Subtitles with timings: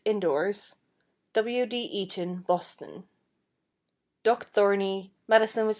[0.03, 0.77] (indoors),
[1.33, 1.63] W.
[1.67, 1.77] D.
[1.79, 3.07] Eaton, Boston;
[4.23, 5.69] Doc Thorney, Madison, Wis.